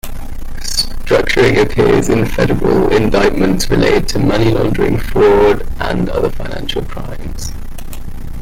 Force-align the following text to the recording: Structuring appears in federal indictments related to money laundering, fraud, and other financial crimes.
Structuring 1.05 1.61
appears 1.61 2.09
in 2.09 2.25
federal 2.25 2.89
indictments 2.91 3.69
related 3.69 4.07
to 4.09 4.17
money 4.17 4.49
laundering, 4.49 4.97
fraud, 4.97 5.69
and 5.79 6.09
other 6.09 6.31
financial 6.31 6.83
crimes. 6.83 7.51